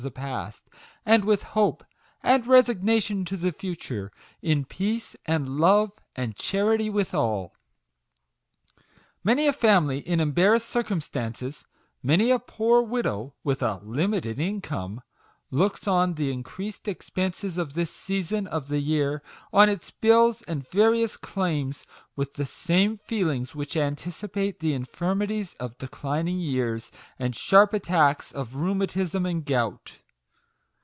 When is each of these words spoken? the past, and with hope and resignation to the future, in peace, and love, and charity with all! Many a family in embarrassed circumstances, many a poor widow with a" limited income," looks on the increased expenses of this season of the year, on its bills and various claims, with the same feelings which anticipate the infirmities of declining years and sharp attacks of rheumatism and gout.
the 0.01 0.09
past, 0.09 0.67
and 1.05 1.23
with 1.23 1.43
hope 1.43 1.83
and 2.23 2.47
resignation 2.47 3.23
to 3.23 3.37
the 3.37 3.51
future, 3.51 4.11
in 4.41 4.65
peace, 4.65 5.15
and 5.27 5.59
love, 5.59 5.91
and 6.15 6.35
charity 6.35 6.89
with 6.89 7.13
all! 7.13 7.53
Many 9.23 9.45
a 9.45 9.53
family 9.53 9.99
in 9.99 10.19
embarrassed 10.19 10.67
circumstances, 10.67 11.65
many 12.01 12.31
a 12.31 12.39
poor 12.39 12.81
widow 12.81 13.35
with 13.43 13.61
a" 13.61 13.79
limited 13.83 14.39
income," 14.39 15.01
looks 15.53 15.85
on 15.85 16.13
the 16.13 16.31
increased 16.31 16.87
expenses 16.87 17.57
of 17.57 17.73
this 17.73 17.91
season 17.91 18.47
of 18.47 18.69
the 18.69 18.79
year, 18.79 19.21
on 19.51 19.67
its 19.67 19.91
bills 19.91 20.41
and 20.43 20.65
various 20.65 21.17
claims, 21.17 21.85
with 22.15 22.35
the 22.35 22.45
same 22.45 22.95
feelings 22.95 23.53
which 23.53 23.75
anticipate 23.75 24.59
the 24.61 24.73
infirmities 24.73 25.53
of 25.55 25.77
declining 25.77 26.39
years 26.39 26.89
and 27.19 27.35
sharp 27.35 27.73
attacks 27.73 28.31
of 28.31 28.55
rheumatism 28.55 29.25
and 29.25 29.43
gout. 29.43 29.97